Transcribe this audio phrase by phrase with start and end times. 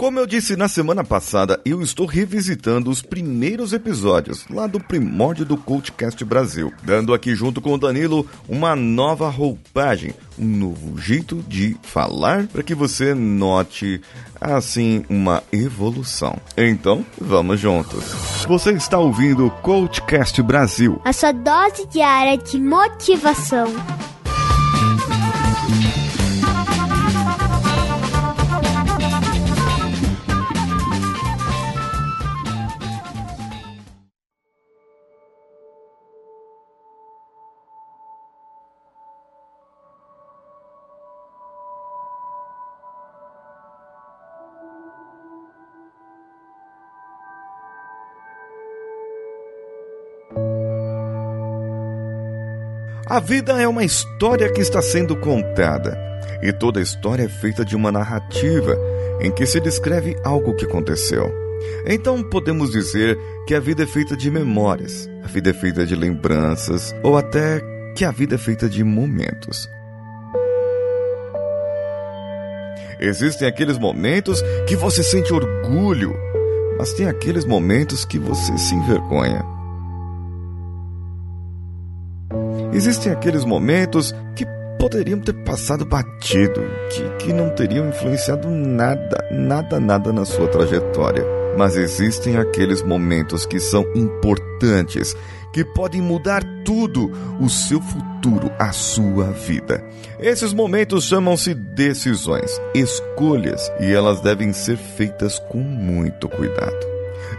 [0.00, 5.44] Como eu disse na semana passada, eu estou revisitando os primeiros episódios lá do primórdio
[5.44, 11.44] do Cultcast Brasil, dando aqui junto com o Danilo uma nova roupagem, um novo jeito
[11.46, 14.00] de falar para que você note
[14.40, 16.38] assim uma evolução.
[16.56, 18.02] Então, vamos juntos.
[18.48, 23.66] Você está ouvindo o Coachcast Brasil, a sua dose diária de motivação.
[53.10, 55.98] A vida é uma história que está sendo contada,
[56.40, 58.78] e toda história é feita de uma narrativa
[59.20, 61.28] em que se descreve algo que aconteceu.
[61.84, 65.96] Então podemos dizer que a vida é feita de memórias, a vida é feita de
[65.96, 67.60] lembranças, ou até
[67.96, 69.68] que a vida é feita de momentos.
[73.00, 76.14] Existem aqueles momentos que você sente orgulho,
[76.78, 79.49] mas tem aqueles momentos que você se envergonha.
[82.72, 84.46] Existem aqueles momentos que
[84.78, 91.24] poderiam ter passado batido, que, que não teriam influenciado nada, nada, nada na sua trajetória.
[91.58, 95.16] Mas existem aqueles momentos que são importantes,
[95.52, 99.84] que podem mudar tudo, o seu futuro, a sua vida.
[100.20, 106.86] Esses momentos chamam-se decisões, escolhas, e elas devem ser feitas com muito cuidado.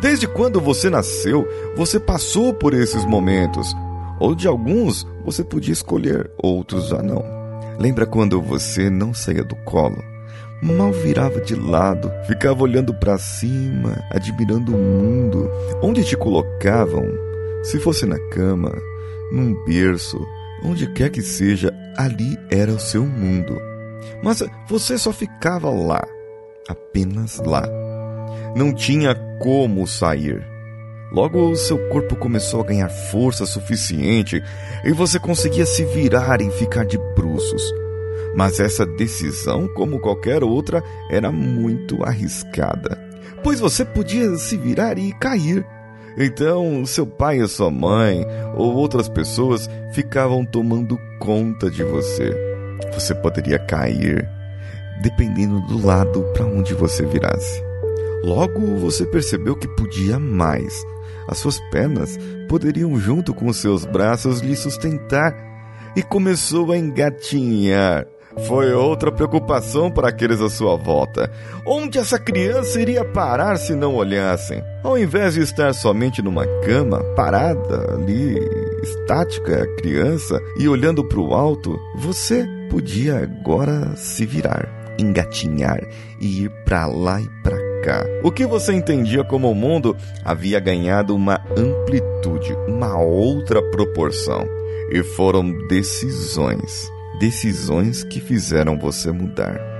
[0.00, 3.74] Desde quando você nasceu, você passou por esses momentos
[4.18, 7.22] ou de alguns você podia escolher, outros já não.
[7.78, 10.02] Lembra quando você não saía do colo?
[10.62, 15.50] Mal virava de lado, ficava olhando para cima, admirando o mundo.
[15.82, 17.04] Onde te colocavam?
[17.62, 18.72] Se fosse na cama,
[19.30, 20.18] num berço,
[20.64, 23.60] onde quer que seja, ali era o seu mundo.
[24.22, 26.02] Mas você só ficava lá,
[26.68, 27.68] apenas lá.
[28.56, 30.42] Não tinha como sair.
[31.10, 34.42] Logo, seu corpo começou a ganhar força suficiente
[34.84, 37.62] e você conseguia se virar e ficar de bruços.
[38.34, 42.98] Mas essa decisão, como qualquer outra, era muito arriscada,
[43.42, 45.64] pois você podia se virar e cair.
[46.16, 52.34] Então, seu pai e sua mãe ou outras pessoas ficavam tomando conta de você.
[52.92, 54.28] Você poderia cair,
[55.00, 57.62] dependendo do lado para onde você virasse.
[58.22, 60.84] Logo, você percebeu que podia mais
[61.28, 62.18] as suas pernas
[62.48, 65.36] poderiam, junto com seus braços, lhe sustentar
[65.94, 68.06] e começou a engatinhar.
[68.46, 71.30] Foi outra preocupação para aqueles à sua volta.
[71.66, 74.62] Onde essa criança iria parar se não olhassem?
[74.84, 78.38] Ao invés de estar somente numa cama, parada ali,
[78.82, 85.80] estática, criança, e olhando para o alto, você podia agora se virar, engatinhar
[86.20, 88.04] e ir para lá e para cá.
[88.22, 94.46] O que você entendia como mundo havia ganhado uma amplitude, uma outra proporção.
[94.90, 99.77] E foram decisões, decisões que fizeram você mudar.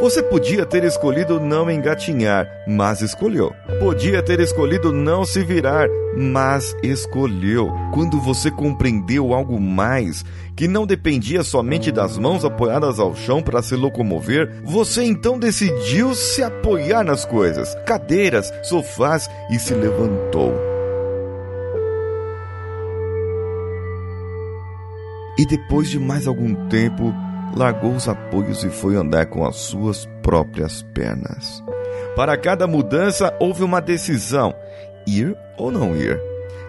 [0.00, 3.52] Você podia ter escolhido não engatinhar, mas escolheu.
[3.78, 7.70] Podia ter escolhido não se virar, mas escolheu.
[7.92, 10.24] Quando você compreendeu algo mais,
[10.56, 16.14] que não dependia somente das mãos apoiadas ao chão para se locomover, você então decidiu
[16.14, 20.54] se apoiar nas coisas, cadeiras, sofás e se levantou.
[25.38, 27.14] E depois de mais algum tempo,
[27.54, 31.62] largou os apoios e foi andar com as suas próprias pernas.
[32.16, 34.54] Para cada mudança houve uma decisão:
[35.06, 36.20] ir ou não ir.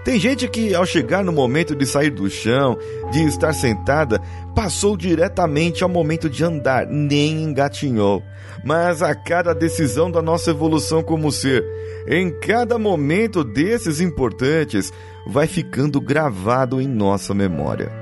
[0.03, 2.75] Tem gente que, ao chegar no momento de sair do chão,
[3.11, 4.19] de estar sentada,
[4.55, 8.23] passou diretamente ao momento de andar, nem engatinhou.
[8.65, 11.63] Mas a cada decisão da nossa evolução como ser,
[12.07, 14.91] em cada momento desses importantes,
[15.27, 18.00] vai ficando gravado em nossa memória.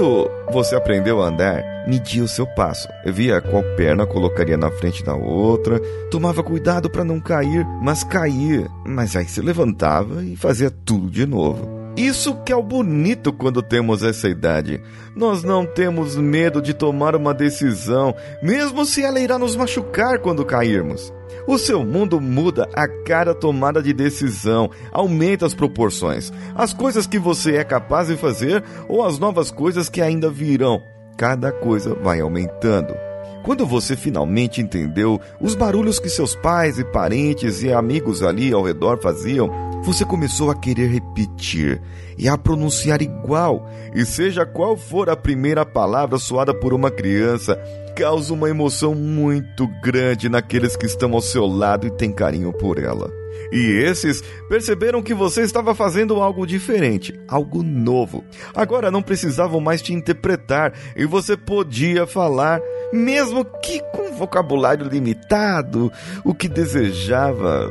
[0.00, 5.04] Quando você aprendeu a andar, media o seu passo, via qual perna colocaria na frente
[5.04, 5.78] da outra,
[6.10, 11.26] tomava cuidado para não cair, mas caía, mas aí se levantava e fazia tudo de
[11.26, 11.79] novo.
[12.00, 14.80] Isso que é o bonito quando temos essa idade.
[15.14, 20.42] Nós não temos medo de tomar uma decisão, mesmo se ela irá nos machucar quando
[20.42, 21.12] cairmos.
[21.46, 27.18] O seu mundo muda a cada tomada de decisão, aumenta as proporções, as coisas que
[27.18, 30.82] você é capaz de fazer ou as novas coisas que ainda virão.
[31.18, 32.94] Cada coisa vai aumentando.
[33.42, 38.62] Quando você finalmente entendeu os barulhos que seus pais e parentes e amigos ali ao
[38.62, 39.50] redor faziam,
[39.82, 41.80] você começou a querer repetir
[42.18, 47.58] e a pronunciar igual, e seja qual for a primeira palavra soada por uma criança,
[47.96, 52.78] causa uma emoção muito grande naqueles que estão ao seu lado e têm carinho por
[52.78, 53.19] ela.
[53.52, 58.24] E esses perceberam que você estava fazendo algo diferente, algo novo.
[58.54, 62.60] Agora não precisavam mais te interpretar e você podia falar,
[62.92, 65.90] mesmo que com vocabulário limitado,
[66.24, 67.70] o que desejava.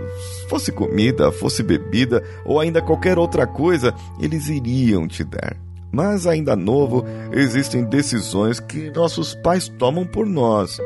[0.50, 5.56] Fosse comida, fosse bebida ou ainda qualquer outra coisa, eles iriam te dar.
[5.92, 10.80] Mas ainda novo, existem decisões que nossos pais tomam por nós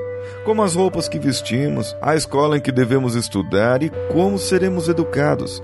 [0.46, 5.62] como as roupas que vestimos, a escola em que devemos estudar e como seremos educados,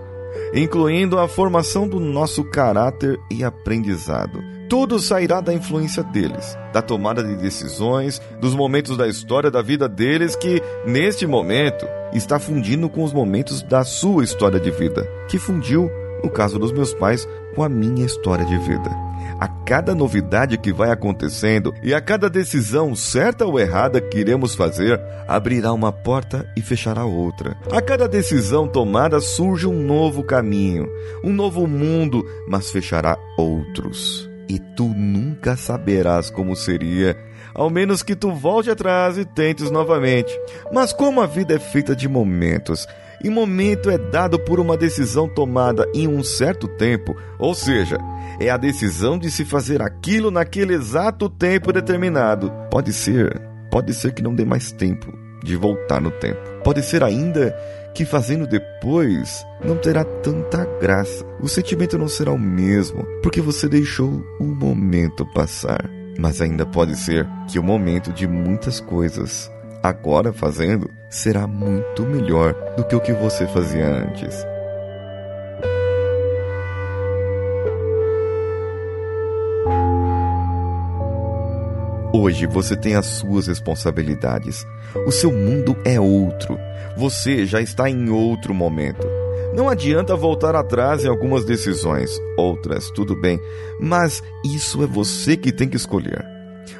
[0.53, 4.39] incluindo a formação do nosso caráter e aprendizado.
[4.69, 9.89] Tudo sairá da influência deles, da tomada de decisões, dos momentos da história da vida
[9.89, 15.39] deles que, neste momento, está fundindo com os momentos da sua história de vida, que
[15.39, 15.89] fundiu,
[16.23, 19.08] no caso dos meus pais, com a minha história de vida.
[19.39, 24.55] A cada novidade que vai acontecendo e a cada decisão certa ou errada que iremos
[24.55, 27.57] fazer, abrirá uma porta e fechará outra.
[27.71, 30.87] A cada decisão tomada surge um novo caminho,
[31.23, 34.29] um novo mundo, mas fechará outros.
[34.49, 37.15] E tu nunca saberás como seria
[37.53, 40.31] ao menos que tu volte atrás e tentes novamente.
[40.71, 42.87] Mas como a vida é feita de momentos,
[43.23, 47.97] e momento é dado por uma decisão tomada em um certo tempo, ou seja,
[48.39, 52.51] é a decisão de se fazer aquilo naquele exato tempo determinado.
[52.71, 55.11] Pode ser, pode ser que não dê mais tempo
[55.43, 56.39] de voltar no tempo.
[56.63, 57.55] Pode ser ainda
[57.93, 61.25] que fazendo depois não terá tanta graça.
[61.41, 65.89] O sentimento não será o mesmo, porque você deixou o momento passar.
[66.17, 69.49] Mas ainda pode ser que o momento de muitas coisas,
[69.81, 74.45] agora fazendo, será muito melhor do que o que você fazia antes.
[82.11, 84.65] Hoje você tem as suas responsabilidades.
[85.05, 86.57] O seu mundo é outro.
[86.97, 89.07] Você já está em outro momento.
[89.55, 93.39] Não adianta voltar atrás em algumas decisões, outras, tudo bem,
[93.79, 96.25] mas isso é você que tem que escolher.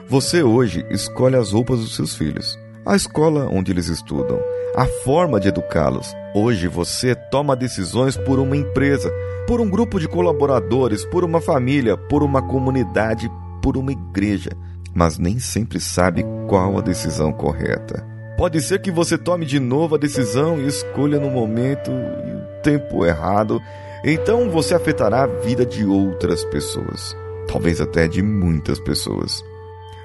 [0.07, 2.57] Você hoje escolhe as roupas dos seus filhos,
[2.89, 4.39] a escola onde eles estudam,
[4.75, 6.15] a forma de educá-los.
[6.33, 9.11] Hoje você toma decisões por uma empresa,
[9.47, 13.29] por um grupo de colaboradores, por uma família, por uma comunidade,
[13.61, 14.51] por uma igreja
[14.93, 18.05] mas nem sempre sabe qual a decisão correta.
[18.37, 22.61] Pode ser que você tome de novo a decisão e escolha no momento e o
[22.61, 23.61] tempo errado,
[24.03, 27.15] então você afetará a vida de outras pessoas,
[27.47, 29.43] talvez até de muitas pessoas.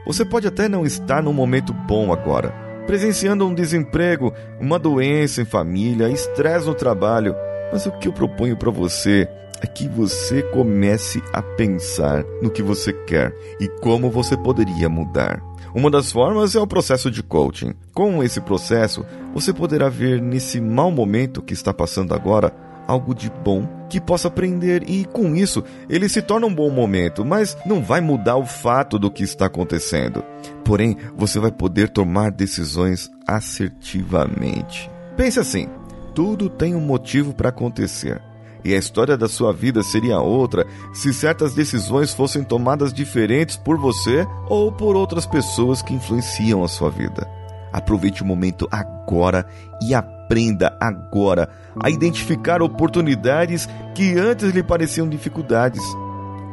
[0.06, 2.52] Você pode até não estar num momento bom agora,
[2.86, 7.34] presenciando um desemprego, uma doença em família, estresse no trabalho,
[7.72, 9.28] mas o que eu proponho para você
[9.60, 15.42] é que você comece a pensar no que você quer e como você poderia mudar.
[15.74, 17.74] Uma das formas é o processo de coaching.
[17.92, 22.52] Com esse processo, você poderá ver nesse mau momento que está passando agora
[22.86, 27.24] algo de bom que possa aprender e com isso ele se torna um bom momento,
[27.24, 30.24] mas não vai mudar o fato do que está acontecendo.
[30.64, 34.90] Porém, você vai poder tomar decisões assertivamente.
[35.16, 35.68] Pense assim:
[36.12, 38.20] tudo tem um motivo para acontecer
[38.64, 43.78] e a história da sua vida seria outra se certas decisões fossem tomadas diferentes por
[43.78, 47.30] você ou por outras pessoas que influenciam a sua vida.
[47.72, 49.46] Aproveite o momento agora
[49.82, 51.48] e aprenda agora
[51.82, 55.82] a identificar oportunidades que antes lhe pareciam dificuldades.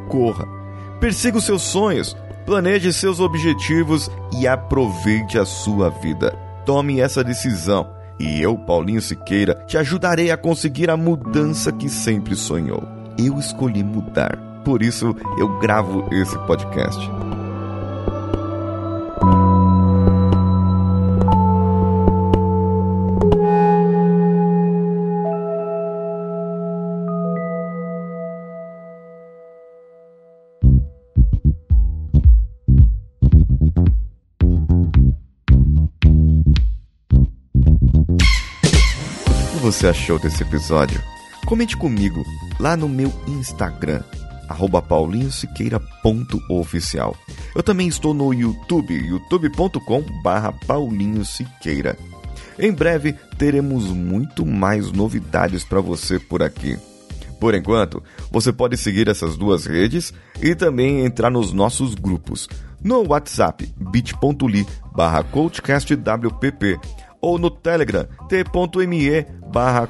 [0.08, 0.44] Corra,
[1.00, 6.36] persiga os seus sonhos, planeje seus objetivos e aproveite a sua vida.
[6.66, 7.88] Tome essa decisão
[8.20, 12.86] e eu, Paulinho Siqueira, te ajudarei a conseguir a mudança que sempre sonhou.
[13.18, 17.21] Eu escolhi mudar, por isso eu gravo esse podcast.
[39.72, 41.02] Você achou desse episódio?
[41.46, 42.22] Comente comigo
[42.60, 44.02] lá no meu Instagram,
[44.86, 47.16] paulinhosiqueira.oficial.
[47.54, 51.96] Eu também estou no YouTube, youtube.com barra Paulinho Siqueira.
[52.58, 56.78] Em breve teremos muito mais novidades para você por aqui.
[57.40, 62.46] Por enquanto, você pode seguir essas duas redes e também entrar nos nossos grupos.
[62.84, 66.78] No WhatsApp, bit.ly barra coachcastwpp
[67.22, 69.88] ou no Telegram, t.me barra.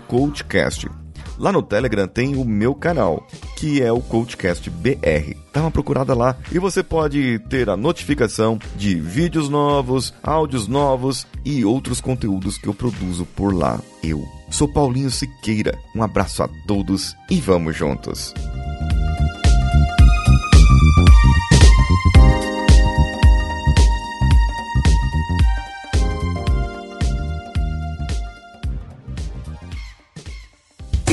[1.38, 5.34] Lá no Telegram tem o meu canal, que é o Coachcast BR.
[5.52, 11.26] Dá uma procurada lá e você pode ter a notificação de vídeos novos, áudios novos
[11.44, 13.80] e outros conteúdos que eu produzo por lá.
[14.04, 15.76] Eu sou Paulinho Siqueira.
[15.96, 18.34] Um abraço a todos e vamos juntos.